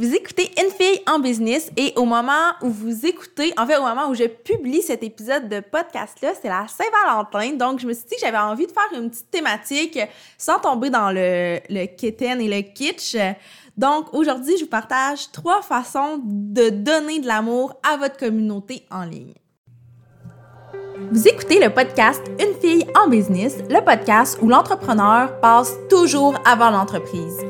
Vous 0.00 0.14
écoutez 0.14 0.50
Une 0.58 0.70
fille 0.70 1.02
en 1.06 1.18
business 1.18 1.70
et 1.76 1.92
au 1.94 2.06
moment 2.06 2.52
où 2.62 2.70
vous 2.70 3.04
écoutez, 3.04 3.52
en 3.58 3.66
fait 3.66 3.76
au 3.76 3.82
moment 3.82 4.08
où 4.08 4.14
je 4.14 4.24
publie 4.24 4.80
cet 4.80 5.02
épisode 5.02 5.46
de 5.50 5.60
podcast-là, 5.60 6.32
c'est 6.40 6.48
la 6.48 6.66
Saint-Valentin. 6.68 7.52
Donc 7.58 7.80
je 7.80 7.86
me 7.86 7.92
suis 7.92 8.04
dit 8.04 8.14
que 8.14 8.22
j'avais 8.22 8.38
envie 8.38 8.66
de 8.66 8.72
faire 8.72 8.98
une 8.98 9.10
petite 9.10 9.30
thématique 9.30 9.98
sans 10.38 10.58
tomber 10.58 10.88
dans 10.88 11.10
le, 11.10 11.58
le 11.68 11.84
kitten 11.84 12.40
et 12.40 12.48
le 12.48 12.62
kitsch. 12.62 13.14
Donc 13.76 14.14
aujourd'hui, 14.14 14.56
je 14.56 14.64
vous 14.64 14.70
partage 14.70 15.30
trois 15.32 15.60
façons 15.60 16.18
de 16.24 16.70
donner 16.70 17.18
de 17.18 17.26
l'amour 17.26 17.74
à 17.86 17.98
votre 17.98 18.16
communauté 18.16 18.86
en 18.90 19.04
ligne. 19.04 19.34
Vous 21.12 21.28
écoutez 21.28 21.62
le 21.62 21.68
podcast 21.68 22.22
Une 22.40 22.58
fille 22.58 22.86
en 23.04 23.06
business, 23.10 23.58
le 23.68 23.84
podcast 23.84 24.38
où 24.40 24.48
l'entrepreneur 24.48 25.38
passe 25.40 25.74
toujours 25.90 26.40
avant 26.46 26.70
l'entreprise. 26.70 27.49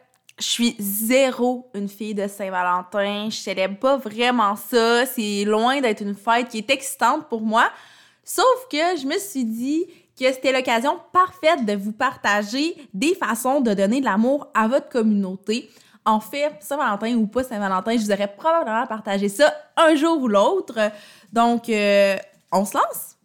je 0.41 0.47
suis 0.47 0.75
zéro 0.79 1.69
une 1.75 1.87
fille 1.87 2.15
de 2.15 2.27
Saint-Valentin. 2.27 3.29
Je 3.29 3.35
célèbre 3.35 3.77
pas 3.77 3.97
vraiment 3.97 4.55
ça. 4.55 5.05
C'est 5.05 5.43
loin 5.45 5.79
d'être 5.79 6.01
une 6.01 6.15
fête 6.15 6.49
qui 6.49 6.57
est 6.57 6.69
excitante 6.69 7.29
pour 7.29 7.41
moi. 7.41 7.69
Sauf 8.23 8.67
que 8.69 8.97
je 8.99 9.05
me 9.05 9.17
suis 9.19 9.45
dit 9.45 9.85
que 10.19 10.31
c'était 10.31 10.51
l'occasion 10.51 10.99
parfaite 11.13 11.65
de 11.65 11.73
vous 11.73 11.91
partager 11.91 12.75
des 12.93 13.15
façons 13.15 13.61
de 13.61 13.73
donner 13.73 13.99
de 13.99 14.05
l'amour 14.05 14.47
à 14.53 14.67
votre 14.67 14.89
communauté. 14.89 15.69
En 16.05 16.19
fait, 16.19 16.51
Saint-Valentin 16.59 17.15
ou 17.15 17.27
pas 17.27 17.43
Saint-Valentin, 17.43 17.91
je 17.93 18.05
vous 18.05 18.11
aurais 18.11 18.33
probablement 18.33 18.87
partagé 18.87 19.29
ça 19.29 19.53
un 19.77 19.95
jour 19.95 20.19
ou 20.19 20.27
l'autre. 20.27 20.91
Donc, 21.31 21.69
euh, 21.69 22.17
on 22.51 22.65
se 22.65 22.75
lance? 22.75 23.15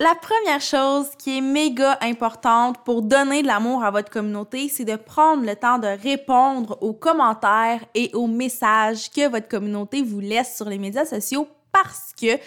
La 0.00 0.16
première 0.16 0.60
chose 0.60 1.06
qui 1.16 1.38
est 1.38 1.40
méga 1.40 1.96
importante 2.00 2.78
pour 2.84 3.00
donner 3.00 3.42
de 3.42 3.46
l'amour 3.46 3.84
à 3.84 3.92
votre 3.92 4.10
communauté, 4.10 4.68
c'est 4.68 4.84
de 4.84 4.96
prendre 4.96 5.46
le 5.46 5.54
temps 5.54 5.78
de 5.78 5.86
répondre 5.86 6.76
aux 6.80 6.94
commentaires 6.94 7.84
et 7.94 8.10
aux 8.12 8.26
messages 8.26 9.08
que 9.08 9.28
votre 9.28 9.46
communauté 9.46 10.02
vous 10.02 10.18
laisse 10.18 10.56
sur 10.56 10.68
les 10.68 10.78
médias 10.78 11.04
sociaux 11.04 11.46
parce 11.70 12.12
que 12.20 12.40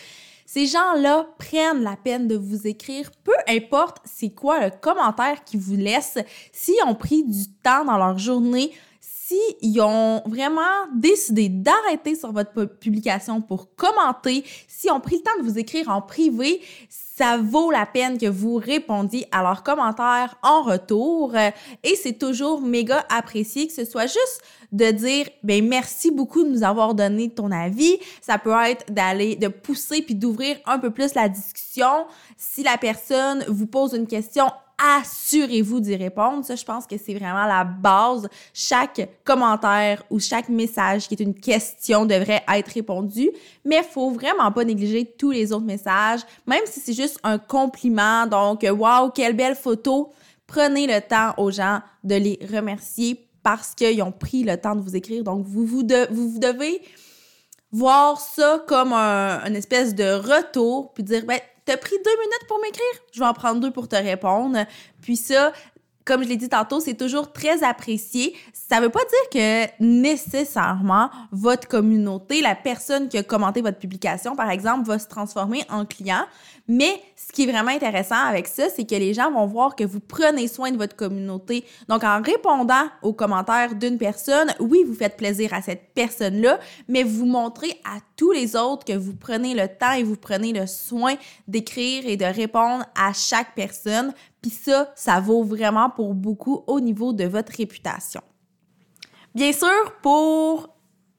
ces 0.46 0.66
gens-là 0.66 1.26
prennent 1.38 1.84
la 1.84 1.96
peine 1.96 2.28
de 2.28 2.36
vous 2.36 2.68
écrire, 2.68 3.12
peu 3.24 3.36
importe 3.48 4.00
c'est 4.04 4.32
quoi 4.32 4.60
le 4.66 4.70
commentaire 4.70 5.46
qu'ils 5.46 5.62
vous 5.62 5.78
laissent, 5.78 6.20
s'ils 6.52 6.84
ont 6.86 6.96
pris 6.96 7.24
du 7.24 7.48
temps 7.64 7.86
dans 7.86 7.98
leur 7.98 8.18
journée 8.18 8.74
s'ils 9.28 9.82
ont 9.82 10.22
vraiment 10.26 10.62
décidé 10.96 11.50
d'arrêter 11.50 12.16
sur 12.16 12.32
votre 12.32 12.66
publication 12.66 13.42
pour 13.42 13.76
commenter, 13.76 14.44
s'ils 14.68 14.92
ont 14.92 15.00
pris 15.00 15.18
le 15.18 15.24
temps 15.24 15.38
de 15.40 15.44
vous 15.44 15.58
écrire 15.58 15.90
en 15.90 16.02
privé, 16.02 16.62
ça 16.90 17.38
vaut 17.38 17.72
la 17.72 17.86
peine 17.86 18.18
que 18.18 18.28
vous 18.28 18.56
répondiez 18.56 19.28
à 19.32 19.42
leurs 19.42 19.64
commentaires 19.64 20.38
en 20.44 20.62
retour. 20.62 21.34
Et 21.84 21.96
c'est 21.96 22.18
toujours 22.18 22.62
méga 22.62 23.06
apprécié 23.10 23.68
que 23.68 23.74
ce 23.74 23.86
soit 23.86 24.06
juste 24.06 24.42
de 24.72 24.92
dire 24.92 25.28
ben 25.44 25.68
merci 25.68 26.12
beaucoup 26.12 26.44
de 26.44 26.50
nous 26.50 26.64
avoir 26.64 26.94
donné 26.94 27.30
ton 27.30 27.52
avis. 27.52 27.98
Ça 28.22 28.38
peut 28.38 28.54
être 28.66 28.92
d'aller 28.94 29.36
de 29.36 29.48
pousser 29.48 30.02
puis 30.02 30.16
d'ouvrir 30.16 30.58
un 30.66 30.80
peu 30.80 30.92
plus 30.92 31.16
la 31.16 31.28
discussion. 31.28 32.06
Si 32.38 32.64
la 32.64 32.78
personne 32.78 33.44
vous 33.48 33.68
pose 33.68 33.94
une 33.94 34.08
question, 34.08 34.46
assurez-vous 34.78 35.80
d'y 35.80 35.96
répondre. 35.96 36.46
Ça, 36.46 36.56
je 36.56 36.64
pense 36.64 36.86
que 36.86 36.98
c'est 36.98 37.14
vraiment 37.14 37.46
la 37.46 37.64
base. 37.64 38.28
Chaque 38.54 39.10
commentaire 39.24 40.04
ou 40.10 40.20
chaque 40.20 40.50
message 40.50 41.08
qui 41.08 41.16
est 41.16 41.24
une 41.24 41.34
question 41.34 42.06
devrait 42.06 42.44
être 42.48 42.74
répondu, 42.74 43.30
mais 43.66 43.84
faut 43.84 44.12
vraiment 44.12 44.52
pas 44.52 44.64
négliger 44.64 45.06
tous 45.18 45.32
les 45.32 45.52
autres 45.52 45.66
messages, 45.66 46.22
même 46.46 46.64
si 46.66 46.80
c'est 46.80 46.94
juste 46.94 47.20
un 47.24 47.38
compliment. 47.38 48.28
Donc, 48.28 48.66
waouh, 48.70 49.10
quelle 49.12 49.36
belle 49.36 49.56
photo. 49.56 50.12
Prenez 50.46 50.88
le 50.88 51.02
temps 51.02 51.34
aux 51.38 51.52
gens 51.52 51.82
de 52.04 52.16
les 52.16 52.40
remercier 52.54 53.28
parce 53.44 53.74
qu'ils 53.74 54.02
ont 54.02 54.12
pris 54.12 54.44
le 54.44 54.58
temps 54.58 54.76
de 54.76 54.82
vous 54.82 54.96
écrire. 54.96 55.24
Donc, 55.24 55.46
vous, 55.46 55.66
vous, 55.66 55.84
devez 55.84 56.82
voir 57.72 58.20
ça 58.20 58.64
comme 58.68 58.94
un, 58.94 59.54
espèce 59.54 59.96
de 59.96 60.14
retour, 60.16 60.94
puis 60.94 61.04
dire, 61.04 61.26
ben, 61.26 61.40
T'as 61.68 61.76
pris 61.76 61.98
deux 62.04 62.18
minutes 62.18 62.48
pour 62.48 62.62
m'écrire? 62.62 62.86
Je 63.12 63.20
vais 63.20 63.26
en 63.26 63.34
prendre 63.34 63.60
deux 63.60 63.72
pour 63.72 63.90
te 63.90 63.98
répondre. 63.98 64.58
Puis 65.02 65.18
ça, 65.18 65.52
comme 66.08 66.24
je 66.24 66.30
l'ai 66.30 66.38
dit 66.38 66.48
tantôt, 66.48 66.80
c'est 66.80 66.96
toujours 66.96 67.34
très 67.34 67.64
apprécié. 67.64 68.34
Ça 68.54 68.80
veut 68.80 68.90
pas 68.90 69.02
dire 69.02 69.30
que 69.30 69.84
nécessairement 69.84 71.10
votre 71.32 71.68
communauté, 71.68 72.42
la 72.42 72.56
personne 72.56 73.10
qui 73.10 73.18
a 73.18 73.24
commenté 73.24 73.62
votre 73.62 73.78
publication, 73.78 74.36
par 74.36 74.50
exemple, 74.50 74.88
va 74.88 75.00
se 75.00 75.08
transformer 75.08 75.64
en 75.70 75.86
client. 75.86 76.26
Mais 76.70 77.02
ce 77.16 77.32
qui 77.32 77.44
est 77.44 77.52
vraiment 77.52 77.72
intéressant 77.72 78.16
avec 78.16 78.48
ça, 78.48 78.70
c'est 78.70 78.86
que 78.86 78.96
les 78.96 79.14
gens 79.14 79.32
vont 79.32 79.46
voir 79.46 79.76
que 79.76 79.84
vous 79.84 80.00
prenez 80.00 80.48
soin 80.48 80.72
de 80.72 80.78
votre 80.78 80.96
communauté. 80.96 81.66
Donc, 81.88 82.04
en 82.04 82.22
répondant 82.22 82.88
aux 83.02 83.14
commentaires 83.14 83.76
d'une 83.76 83.98
personne, 83.98 84.54
oui, 84.60 84.84
vous 84.86 84.94
faites 84.94 85.18
plaisir 85.18 85.54
à 85.54 85.62
cette 85.62 85.94
personne-là, 85.94 86.60
mais 86.88 87.04
vous 87.04 87.26
montrez 87.26 87.80
à 87.86 88.00
tous 88.16 88.32
les 88.32 88.56
autres 88.56 88.86
que 88.86 88.98
vous 88.98 89.16
prenez 89.16 89.54
le 89.54 89.68
temps 89.68 89.94
et 89.94 90.04
vous 90.04 90.18
prenez 90.18 90.52
le 90.52 90.68
soin 90.68 91.16
d'écrire 91.48 92.04
et 92.06 92.18
de 92.18 92.26
répondre 92.26 92.86
à 92.96 93.14
chaque 93.14 93.56
personne 93.56 94.14
ça, 94.50 94.92
ça 94.96 95.20
vaut 95.20 95.44
vraiment 95.44 95.90
pour 95.90 96.14
beaucoup 96.14 96.64
au 96.68 96.80
niveau 96.80 97.14
de 97.14 97.26
votre 97.26 97.54
réputation. 97.56 98.22
Bien 99.36 99.52
sûr, 99.52 99.94
pour 100.02 100.70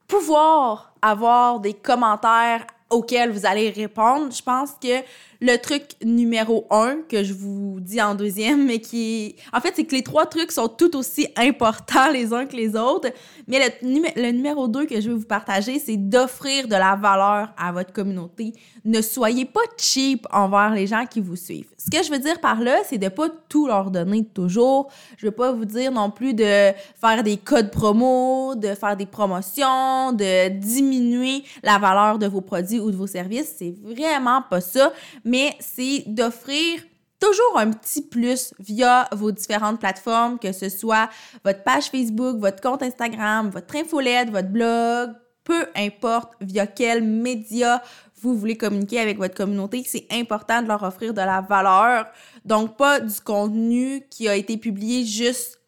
pouvoir 0.07 0.95
avoir 1.03 1.61
des 1.61 1.75
commentaires 1.75 2.67
auxquels 2.91 3.31
vous 3.31 3.47
allez 3.47 3.71
répondre, 3.71 4.33
je 4.35 4.43
pense 4.43 4.71
que 4.81 5.03
le 5.41 5.57
truc 5.57 5.85
numéro 6.05 6.67
un 6.71 6.97
que 7.09 7.23
je 7.23 7.33
vous 7.33 7.79
dis 7.81 8.03
en 8.03 8.15
deuxième, 8.15 8.67
mais 8.67 8.81
qui 8.81 9.37
En 9.53 9.61
fait, 9.61 9.73
c'est 9.77 9.85
que 9.85 9.95
les 9.95 10.03
trois 10.03 10.27
trucs 10.27 10.51
sont 10.51 10.69
tout 10.69 10.97
aussi 10.97 11.29
importants 11.37 12.11
les 12.13 12.33
uns 12.33 12.47
que 12.47 12.57
les 12.57 12.75
autres. 12.75 13.11
Mais 13.47 13.61
le, 13.83 14.31
numéro 14.33 14.67
deux 14.67 14.87
que 14.87 15.01
je 15.01 15.09
vais 15.11 15.15
vous 15.15 15.27
partager, 15.27 15.79
c'est 15.79 15.97
d'offrir 15.97 16.67
de 16.67 16.75
la 16.75 16.97
valeur 16.97 17.51
à 17.57 17.71
votre 17.73 17.93
communauté. 17.93 18.53
Ne 18.85 19.01
soyez 19.01 19.45
pas 19.45 19.61
cheap 19.77 20.27
envers 20.33 20.75
les 20.75 20.87
gens 20.87 21.07
qui 21.07 21.21
vous 21.21 21.37
suivent. 21.37 21.71
Ce 21.79 21.91
que 21.91 22.05
je 22.05 22.11
veux 22.11 22.19
dire 22.19 22.41
par 22.41 22.61
là, 22.61 22.79
c'est 22.89 22.99
de 22.99 23.09
pas 23.09 23.29
tout 23.49 23.67
leur 23.67 23.91
donner 23.91 24.25
toujours. 24.25 24.89
Je 25.17 25.27
veux 25.27 25.33
pas 25.33 25.53
vous 25.53 25.65
dire 25.65 25.93
non 25.93 26.11
plus 26.11 26.35
de 26.35 26.73
faire 27.01 27.23
des 27.23 27.37
codes 27.37 27.71
promo, 27.71 28.55
de 28.57 28.75
faire 28.75 28.97
des 28.97 29.07
promotions, 29.07 30.13
de 30.13 30.49
diminuer 30.49 31.45
la 31.63 31.79
valeur 31.79 32.19
de 32.19 32.27
vos 32.27 32.41
produits 32.41 32.78
ou 32.79 32.91
de 32.91 32.97
vos 32.97 33.07
services. 33.07 33.55
C'est 33.59 33.75
vraiment 33.83 34.43
pas 34.43 34.61
ça 34.61 34.93
mais 35.25 35.55
c'est 35.61 36.05
d'offrir 36.07 36.83
toujours 37.21 37.59
un 37.59 37.71
petit 37.71 38.03
plus 38.03 38.55
via 38.59 39.09
vos 39.13 39.33
différentes 39.33 39.81
plateformes, 39.81 40.39
que 40.39 40.53
ce 40.53 40.69
soit 40.69 41.09
votre 41.45 41.63
page 41.63 41.91
Facebook, 41.91 42.39
votre 42.39 42.61
compte 42.61 42.83
Instagram, 42.83 43.51
votre 43.51 43.77
infolette, 43.77 44.31
votre 44.31 44.49
blog, 44.49 45.11
peu 45.45 45.67
importe 45.75 46.35
via 46.41 46.67
quel 46.67 47.03
média 47.03 47.83
vous 48.21 48.37
voulez 48.37 48.57
communiquer 48.57 48.99
avec 48.99 49.19
votre 49.19 49.35
communauté, 49.35 49.85
c'est 49.87 50.07
important 50.11 50.63
de 50.63 50.69
leur 50.69 50.83
offrir 50.83 51.15
de 51.15 51.21
la 51.21 51.41
valeur. 51.41 52.07
Donc, 52.45 52.77
pas 52.77 52.99
du 52.99 53.21
contenu 53.21 54.03
qui 54.11 54.29
a 54.29 54.35
été 54.35 54.57
publié 54.57 55.05
juste 55.05 55.61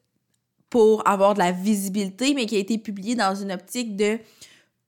pour 0.69 1.07
avoir 1.07 1.35
de 1.35 1.39
la 1.39 1.53
visibilité, 1.53 2.35
mais 2.35 2.47
qui 2.47 2.57
a 2.57 2.59
été 2.59 2.77
publié 2.79 3.15
dans 3.15 3.35
une 3.37 3.53
optique 3.53 3.97
de 3.97 4.19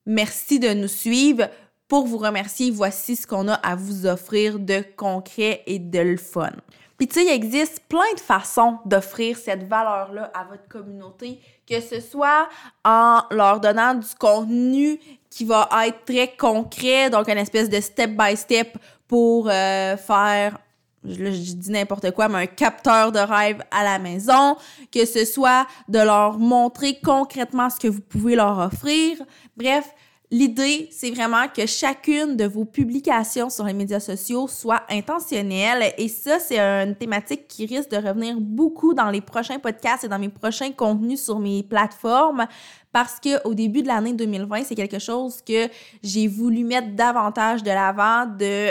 merci 0.06 0.58
de 0.58 0.72
nous 0.74 0.88
suivre 0.88 1.48
pour 1.92 2.06
vous 2.06 2.16
remercier, 2.16 2.70
voici 2.70 3.16
ce 3.16 3.26
qu'on 3.26 3.48
a 3.48 3.52
à 3.52 3.76
vous 3.76 4.06
offrir 4.06 4.58
de 4.58 4.82
concret 4.96 5.62
et 5.66 5.78
de 5.78 5.98
le 5.98 6.16
fun. 6.16 6.48
Puis 6.96 7.06
tu 7.06 7.16
sais, 7.16 7.26
il 7.26 7.30
existe 7.30 7.80
plein 7.86 8.14
de 8.14 8.20
façons 8.20 8.78
d'offrir 8.86 9.36
cette 9.36 9.68
valeur-là 9.68 10.32
à 10.32 10.44
votre 10.44 10.66
communauté, 10.68 11.38
que 11.68 11.82
ce 11.82 12.00
soit 12.00 12.48
en 12.82 13.20
leur 13.30 13.60
donnant 13.60 13.92
du 13.92 14.06
contenu 14.18 14.98
qui 15.28 15.44
va 15.44 15.68
être 15.86 16.02
très 16.06 16.34
concret, 16.34 17.10
donc 17.10 17.28
une 17.28 17.36
espèce 17.36 17.68
de 17.68 17.78
step-by-step 17.78 18.78
pour 19.06 19.50
euh, 19.50 19.98
faire 19.98 20.56
je, 21.04 21.12
je 21.26 21.52
dis 21.54 21.70
n'importe 21.70 22.10
quoi, 22.12 22.26
mais 22.28 22.38
un 22.38 22.46
capteur 22.46 23.12
de 23.12 23.18
rêve 23.18 23.62
à 23.70 23.84
la 23.84 23.98
maison, 23.98 24.56
que 24.90 25.04
ce 25.04 25.26
soit 25.26 25.66
de 25.88 25.98
leur 25.98 26.38
montrer 26.38 26.98
concrètement 27.04 27.68
ce 27.68 27.78
que 27.78 27.88
vous 27.88 28.00
pouvez 28.00 28.34
leur 28.34 28.58
offrir. 28.58 29.18
Bref, 29.58 29.92
L'idée, 30.32 30.88
c'est 30.90 31.10
vraiment 31.10 31.46
que 31.54 31.66
chacune 31.66 32.38
de 32.38 32.46
vos 32.46 32.64
publications 32.64 33.50
sur 33.50 33.66
les 33.66 33.74
médias 33.74 34.00
sociaux 34.00 34.48
soit 34.48 34.82
intentionnelle. 34.88 35.92
Et 35.98 36.08
ça, 36.08 36.38
c'est 36.38 36.58
une 36.58 36.96
thématique 36.96 37.46
qui 37.46 37.66
risque 37.66 37.90
de 37.90 37.98
revenir 37.98 38.40
beaucoup 38.40 38.94
dans 38.94 39.10
les 39.10 39.20
prochains 39.20 39.58
podcasts 39.58 40.04
et 40.04 40.08
dans 40.08 40.18
mes 40.18 40.30
prochains 40.30 40.72
contenus 40.72 41.22
sur 41.22 41.38
mes 41.38 41.62
plateformes. 41.62 42.46
Parce 42.92 43.20
que 43.20 43.46
au 43.46 43.52
début 43.52 43.82
de 43.82 43.88
l'année 43.88 44.14
2020, 44.14 44.62
c'est 44.64 44.74
quelque 44.74 44.98
chose 44.98 45.42
que 45.46 45.68
j'ai 46.02 46.28
voulu 46.28 46.64
mettre 46.64 46.92
davantage 46.92 47.62
de 47.62 47.68
l'avant, 47.68 48.24
de 48.24 48.70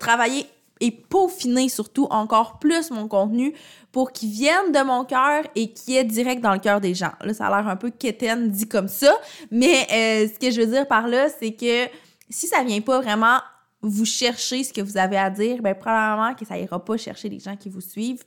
travailler 0.00 0.44
et 0.84 0.90
peaufiner 0.90 1.70
surtout 1.70 2.06
encore 2.10 2.58
plus 2.58 2.90
mon 2.90 3.08
contenu 3.08 3.54
pour 3.90 4.12
qu'il 4.12 4.28
vienne 4.28 4.70
de 4.70 4.82
mon 4.84 5.06
cœur 5.06 5.44
et 5.54 5.72
qu'il 5.72 5.96
est 5.96 6.04
direct 6.04 6.42
dans 6.42 6.52
le 6.52 6.58
cœur 6.58 6.78
des 6.78 6.94
gens. 6.94 7.12
Là, 7.22 7.32
ça 7.32 7.46
a 7.46 7.56
l'air 7.56 7.68
un 7.70 7.76
peu 7.76 7.88
quétaine 7.88 8.50
dit 8.50 8.68
comme 8.68 8.88
ça, 8.88 9.14
mais 9.50 9.86
euh, 9.90 10.28
ce 10.28 10.38
que 10.38 10.50
je 10.50 10.60
veux 10.60 10.66
dire 10.66 10.86
par 10.86 11.08
là, 11.08 11.28
c'est 11.30 11.52
que 11.52 11.88
si 12.28 12.46
ça 12.48 12.62
vient 12.62 12.82
pas 12.82 13.00
vraiment 13.00 13.38
vous 13.80 14.04
chercher 14.04 14.62
ce 14.62 14.74
que 14.74 14.82
vous 14.82 14.98
avez 14.98 15.16
à 15.16 15.30
dire, 15.30 15.62
ben 15.62 15.74
probablement 15.74 16.34
que 16.34 16.44
ça 16.44 16.58
ira 16.58 16.84
pas 16.84 16.98
chercher 16.98 17.30
les 17.30 17.38
gens 17.38 17.56
qui 17.56 17.70
vous 17.70 17.80
suivent. 17.80 18.24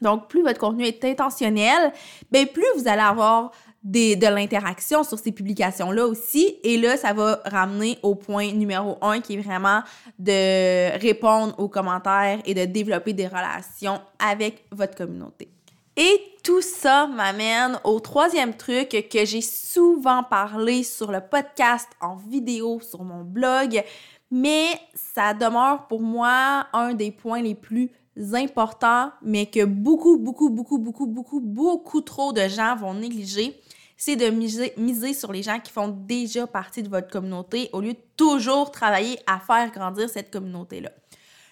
Donc, 0.00 0.28
plus 0.28 0.42
votre 0.42 0.60
contenu 0.60 0.84
est 0.84 1.04
intentionnel, 1.04 1.92
ben 2.30 2.46
plus 2.46 2.64
vous 2.76 2.86
allez 2.86 3.02
avoir 3.02 3.50
de 3.82 4.26
l'interaction 4.26 5.02
sur 5.04 5.18
ces 5.18 5.32
publications-là 5.32 6.06
aussi. 6.06 6.58
Et 6.62 6.76
là, 6.76 6.96
ça 6.96 7.12
va 7.12 7.40
ramener 7.46 7.98
au 8.02 8.14
point 8.14 8.52
numéro 8.52 8.98
un 9.00 9.20
qui 9.20 9.34
est 9.34 9.40
vraiment 9.40 9.82
de 10.18 10.98
répondre 10.98 11.54
aux 11.58 11.68
commentaires 11.68 12.40
et 12.44 12.54
de 12.54 12.64
développer 12.66 13.12
des 13.12 13.26
relations 13.26 14.00
avec 14.18 14.64
votre 14.70 14.94
communauté. 14.94 15.48
Et 15.96 16.20
tout 16.42 16.62
ça 16.62 17.06
m'amène 17.06 17.78
au 17.84 18.00
troisième 18.00 18.56
truc 18.56 19.08
que 19.10 19.24
j'ai 19.24 19.40
souvent 19.40 20.22
parlé 20.22 20.82
sur 20.82 21.10
le 21.10 21.20
podcast, 21.20 21.88
en 22.00 22.16
vidéo, 22.16 22.80
sur 22.80 23.02
mon 23.02 23.22
blog, 23.22 23.82
mais 24.30 24.66
ça 24.94 25.34
demeure 25.34 25.86
pour 25.88 26.00
moi 26.00 26.66
un 26.72 26.94
des 26.94 27.10
points 27.10 27.42
les 27.42 27.54
plus 27.54 27.90
importants, 28.34 29.10
mais 29.22 29.46
que 29.46 29.64
beaucoup, 29.64 30.16
beaucoup, 30.16 30.50
beaucoup, 30.50 30.78
beaucoup, 30.78 31.06
beaucoup, 31.06 31.40
beaucoup 31.40 32.00
trop 32.00 32.32
de 32.32 32.48
gens 32.48 32.76
vont 32.76 32.94
négliger 32.94 33.60
c'est 34.00 34.16
de 34.16 34.30
miser, 34.30 35.12
sur 35.12 35.30
les 35.30 35.42
gens 35.42 35.60
qui 35.60 35.70
font 35.70 35.88
déjà 35.88 36.46
partie 36.46 36.82
de 36.82 36.88
votre 36.88 37.10
communauté 37.10 37.68
au 37.74 37.82
lieu 37.82 37.92
de 37.92 37.98
toujours 38.16 38.70
travailler 38.70 39.18
à 39.26 39.38
faire 39.38 39.70
grandir 39.70 40.08
cette 40.08 40.32
communauté-là. 40.32 40.90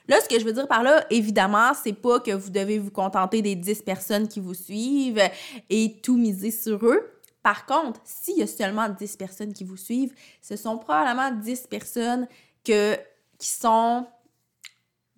Là, 0.09 0.17
ce 0.23 0.31
que 0.31 0.41
je 0.41 0.47
veux 0.47 0.55
dire 0.55 0.67
par 0.67 0.83
là, 0.83 1.05
évidemment, 1.11 1.73
c'est 1.75 1.93
pas 1.93 2.21
que 2.21 2.31
vous 2.31 2.49
devez 2.49 2.79
vous 2.79 2.91
contenter 2.91 3.43
des 3.43 3.55
10 3.55 3.83
personnes 3.83 4.29
qui 4.29 4.41
vous 4.41 4.55
suivent 4.55 5.21
et 5.69 6.01
tout 6.03 6.17
miser 6.17 6.51
sur 6.51 6.87
eux. 6.87 7.11
Par 7.43 7.67
contre, 7.67 8.01
s'il 8.05 8.39
y 8.39 8.43
a 8.43 8.47
seulement 8.47 8.89
10 8.89 9.17
personnes 9.19 9.53
qui 9.53 9.65
vous 9.65 9.77
suivent, 9.77 10.15
ce 10.41 10.57
sont 10.57 10.79
probablement 10.79 11.31
10 11.31 11.67
personnes 11.67 12.27
que, 12.65 12.97
qui 13.39 13.51
sont 13.51 14.07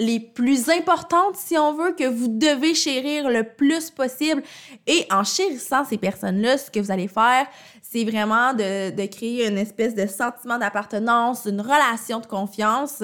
les 0.01 0.19
plus 0.19 0.71
importantes, 0.71 1.37
si 1.37 1.59
on 1.59 1.75
veut, 1.75 1.93
que 1.93 2.09
vous 2.09 2.27
devez 2.27 2.75
chérir 2.75 3.29
le 3.29 3.45
plus 3.45 3.91
possible. 3.91 4.43
Et 4.87 5.07
en 5.11 5.23
chérissant 5.25 5.85
ces 5.85 5.99
personnes-là, 5.99 6.57
ce 6.57 6.71
que 6.71 6.81
vous 6.81 6.91
allez 6.91 7.07
faire, 7.07 7.47
c'est 7.83 8.05
vraiment 8.05 8.55
de, 8.55 8.91
de, 8.91 9.07
créer 9.07 9.47
une 9.47 9.59
espèce 9.59 9.95
de 9.95 10.07
sentiment 10.07 10.57
d'appartenance, 10.57 11.45
une 11.45 11.61
relation 11.61 12.19
de 12.19 12.27
confiance. 12.27 13.03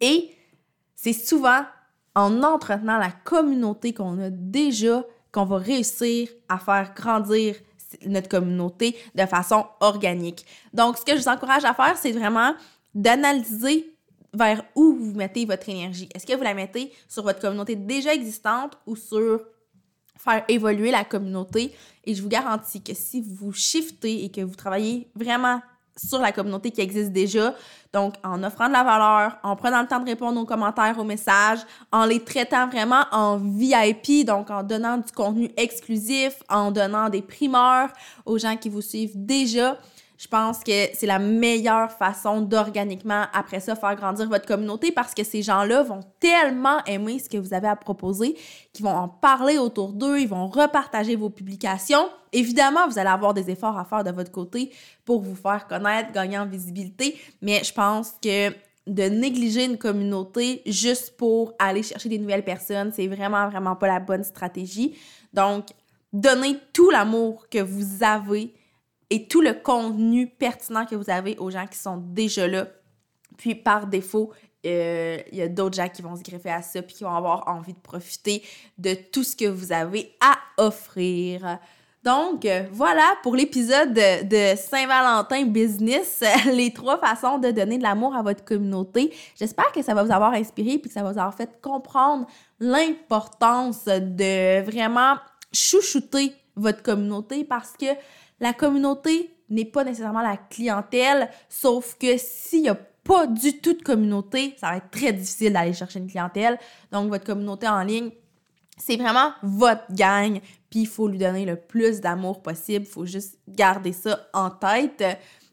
Et 0.00 0.34
c'est 0.96 1.12
souvent 1.12 1.62
en 2.16 2.42
entretenant 2.42 2.98
la 2.98 3.12
communauté 3.12 3.94
qu'on 3.94 4.18
a 4.18 4.30
déjà 4.30 5.04
qu'on 5.32 5.44
va 5.44 5.58
réussir 5.58 6.28
à 6.48 6.58
faire 6.58 6.92
grandir 6.92 7.54
notre 8.04 8.28
communauté 8.28 8.96
de 9.14 9.26
façon 9.26 9.64
organique. 9.78 10.44
Donc, 10.72 10.98
ce 10.98 11.04
que 11.04 11.16
je 11.16 11.22
vous 11.22 11.28
encourage 11.28 11.64
à 11.64 11.72
faire, 11.72 11.96
c'est 11.96 12.10
vraiment 12.10 12.52
d'analyser 12.94 13.89
vers 14.32 14.62
où 14.74 14.94
vous 14.94 15.14
mettez 15.14 15.44
votre 15.44 15.68
énergie? 15.68 16.08
Est-ce 16.14 16.26
que 16.26 16.34
vous 16.34 16.42
la 16.42 16.54
mettez 16.54 16.92
sur 17.08 17.22
votre 17.22 17.40
communauté 17.40 17.76
déjà 17.76 18.14
existante 18.14 18.78
ou 18.86 18.96
sur 18.96 19.40
faire 20.16 20.44
évoluer 20.48 20.90
la 20.90 21.04
communauté? 21.04 21.74
Et 22.04 22.14
je 22.14 22.22
vous 22.22 22.28
garantis 22.28 22.82
que 22.82 22.94
si 22.94 23.20
vous 23.20 23.52
shiftez 23.52 24.24
et 24.24 24.30
que 24.30 24.40
vous 24.40 24.54
travaillez 24.54 25.08
vraiment 25.14 25.60
sur 25.96 26.18
la 26.18 26.32
communauté 26.32 26.70
qui 26.70 26.80
existe 26.80 27.12
déjà, 27.12 27.54
donc 27.92 28.14
en 28.24 28.42
offrant 28.42 28.68
de 28.68 28.72
la 28.72 28.84
valeur, 28.84 29.38
en 29.42 29.56
prenant 29.56 29.82
le 29.82 29.88
temps 29.88 30.00
de 30.00 30.08
répondre 30.08 30.40
aux 30.40 30.46
commentaires, 30.46 30.98
aux 30.98 31.04
messages, 31.04 31.60
en 31.92 32.04
les 32.04 32.20
traitant 32.20 32.68
vraiment 32.68 33.04
en 33.12 33.36
VIP, 33.36 34.24
donc 34.24 34.50
en 34.50 34.62
donnant 34.62 34.98
du 34.98 35.12
contenu 35.12 35.50
exclusif, 35.56 36.34
en 36.48 36.70
donnant 36.70 37.08
des 37.08 37.22
primeurs 37.22 37.90
aux 38.24 38.38
gens 38.38 38.56
qui 38.56 38.68
vous 38.68 38.82
suivent 38.82 39.12
déjà, 39.14 39.78
je 40.20 40.28
pense 40.28 40.62
que 40.62 40.90
c'est 40.92 41.06
la 41.06 41.18
meilleure 41.18 41.90
façon 41.90 42.42
d'organiquement, 42.42 43.24
après 43.32 43.58
ça, 43.58 43.74
faire 43.74 43.96
grandir 43.96 44.28
votre 44.28 44.44
communauté 44.44 44.92
parce 44.92 45.14
que 45.14 45.24
ces 45.24 45.40
gens-là 45.40 45.82
vont 45.82 46.00
tellement 46.20 46.84
aimer 46.84 47.18
ce 47.18 47.30
que 47.30 47.38
vous 47.38 47.54
avez 47.54 47.68
à 47.68 47.74
proposer 47.74 48.36
qu'ils 48.74 48.84
vont 48.84 48.90
en 48.90 49.08
parler 49.08 49.56
autour 49.56 49.94
d'eux, 49.94 50.20
ils 50.20 50.28
vont 50.28 50.46
repartager 50.46 51.16
vos 51.16 51.30
publications. 51.30 52.06
Évidemment, 52.34 52.86
vous 52.86 52.98
allez 52.98 53.08
avoir 53.08 53.32
des 53.32 53.48
efforts 53.48 53.78
à 53.78 53.86
faire 53.86 54.04
de 54.04 54.10
votre 54.10 54.30
côté 54.30 54.70
pour 55.06 55.22
vous 55.22 55.34
faire 55.34 55.66
connaître, 55.66 56.12
gagner 56.12 56.36
en 56.36 56.44
visibilité, 56.44 57.18
mais 57.40 57.64
je 57.64 57.72
pense 57.72 58.12
que 58.22 58.50
de 58.86 59.02
négliger 59.04 59.64
une 59.64 59.78
communauté 59.78 60.60
juste 60.66 61.16
pour 61.16 61.54
aller 61.58 61.82
chercher 61.82 62.10
des 62.10 62.18
nouvelles 62.18 62.44
personnes, 62.44 62.92
c'est 62.94 63.06
vraiment, 63.06 63.48
vraiment 63.48 63.74
pas 63.74 63.86
la 63.86 64.00
bonne 64.00 64.24
stratégie. 64.24 64.98
Donc, 65.32 65.68
donnez 66.12 66.58
tout 66.74 66.90
l'amour 66.90 67.48
que 67.48 67.62
vous 67.62 68.04
avez 68.04 68.52
et 69.10 69.26
tout 69.26 69.40
le 69.40 69.52
contenu 69.52 70.28
pertinent 70.28 70.86
que 70.86 70.94
vous 70.94 71.10
avez 71.10 71.36
aux 71.38 71.50
gens 71.50 71.66
qui 71.66 71.78
sont 71.78 71.96
déjà 71.96 72.46
là. 72.46 72.68
Puis 73.36 73.54
par 73.54 73.86
défaut, 73.86 74.32
euh, 74.66 75.18
il 75.32 75.38
y 75.38 75.42
a 75.42 75.48
d'autres 75.48 75.76
gens 75.76 75.88
qui 75.88 76.02
vont 76.02 76.16
se 76.16 76.22
greffer 76.22 76.50
à 76.50 76.62
ça 76.62 76.82
puis 76.82 76.96
qui 76.96 77.04
vont 77.04 77.14
avoir 77.14 77.48
envie 77.48 77.72
de 77.72 77.78
profiter 77.78 78.42
de 78.78 78.94
tout 78.94 79.24
ce 79.24 79.34
que 79.34 79.46
vous 79.46 79.72
avez 79.72 80.12
à 80.20 80.36
offrir. 80.62 81.58
Donc, 82.02 82.46
euh, 82.46 82.64
voilà 82.72 83.14
pour 83.22 83.36
l'épisode 83.36 83.92
de, 83.92 84.56
Saint-Valentin 84.56 85.44
Business, 85.44 86.22
les 86.46 86.72
trois 86.72 86.98
façons 86.98 87.38
de 87.38 87.50
donner 87.50 87.76
de 87.76 87.82
l'amour 87.82 88.14
à 88.14 88.22
votre 88.22 88.44
communauté. 88.44 89.12
J'espère 89.38 89.70
que 89.72 89.82
ça 89.82 89.92
va 89.92 90.02
vous 90.02 90.12
avoir 90.12 90.32
inspiré 90.32 90.78
puis 90.78 90.88
que 90.88 90.94
ça 90.94 91.02
va 91.02 91.12
vous 91.12 91.18
avoir 91.18 91.34
fait 91.34 91.60
comprendre 91.60 92.26
l'importance 92.58 93.84
de 93.84 94.62
vraiment 94.62 95.16
chouchouter 95.52 96.32
votre 96.56 96.82
communauté 96.82 97.44
parce 97.44 97.72
que 97.72 97.86
la 98.40 98.52
communauté 98.52 99.34
n'est 99.48 99.64
pas 99.64 99.84
nécessairement 99.84 100.22
la 100.22 100.36
clientèle, 100.36 101.30
sauf 101.48 101.96
que 101.98 102.16
s'il 102.16 102.62
n'y 102.62 102.68
a 102.68 102.78
pas 103.04 103.26
du 103.26 103.60
tout 103.60 103.74
de 103.74 103.82
communauté, 103.82 104.54
ça 104.58 104.70
va 104.70 104.76
être 104.76 104.90
très 104.90 105.12
difficile 105.12 105.52
d'aller 105.52 105.72
chercher 105.72 105.98
une 105.98 106.08
clientèle. 106.08 106.58
Donc, 106.92 107.08
votre 107.08 107.24
communauté 107.24 107.68
en 107.68 107.82
ligne, 107.82 108.10
c'est 108.76 108.96
vraiment 108.96 109.32
votre 109.42 109.92
gang, 109.92 110.40
puis 110.70 110.80
il 110.80 110.86
faut 110.86 111.08
lui 111.08 111.18
donner 111.18 111.44
le 111.44 111.56
plus 111.56 112.00
d'amour 112.00 112.42
possible. 112.42 112.86
Il 112.86 112.90
faut 112.90 113.06
juste 113.06 113.38
garder 113.48 113.92
ça 113.92 114.26
en 114.32 114.50
tête. 114.50 115.04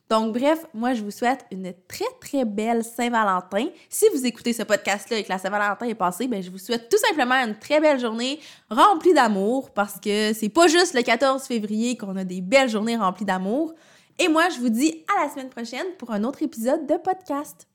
Donc, 0.09 0.37
bref, 0.37 0.65
moi, 0.73 0.93
je 0.93 1.03
vous 1.03 1.11
souhaite 1.11 1.45
une 1.51 1.73
très, 1.87 2.05
très 2.21 2.45
belle 2.45 2.83
Saint-Valentin. 2.83 3.67
Si 3.89 4.05
vous 4.13 4.25
écoutez 4.25 4.53
ce 4.53 4.63
podcast-là 4.63 5.17
et 5.17 5.23
que 5.23 5.29
la 5.29 5.37
Saint-Valentin 5.37 5.85
est 5.85 5.95
passée, 5.95 6.27
ben, 6.27 6.41
je 6.41 6.49
vous 6.49 6.57
souhaite 6.57 6.87
tout 6.89 6.97
simplement 6.97 7.35
une 7.35 7.55
très 7.59 7.81
belle 7.81 7.99
journée 7.99 8.39
remplie 8.69 9.13
d'amour 9.13 9.71
parce 9.71 9.99
que 9.99 10.31
c'est 10.33 10.49
pas 10.49 10.67
juste 10.67 10.93
le 10.93 11.01
14 11.01 11.43
février 11.43 11.97
qu'on 11.97 12.15
a 12.15 12.23
des 12.23 12.39
belles 12.39 12.69
journées 12.69 12.95
remplies 12.95 13.25
d'amour. 13.25 13.73
Et 14.17 14.29
moi, 14.29 14.47
je 14.49 14.59
vous 14.59 14.69
dis 14.69 15.03
à 15.15 15.25
la 15.25 15.29
semaine 15.29 15.49
prochaine 15.49 15.87
pour 15.97 16.11
un 16.11 16.23
autre 16.23 16.41
épisode 16.41 16.87
de 16.87 16.95
podcast. 16.95 17.67